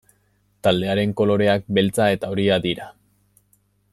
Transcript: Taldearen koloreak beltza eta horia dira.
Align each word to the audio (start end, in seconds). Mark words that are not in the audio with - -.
Taldearen 0.67 1.11
koloreak 1.21 1.69
beltza 1.79 2.09
eta 2.17 2.33
horia 2.35 2.59
dira. 2.67 2.91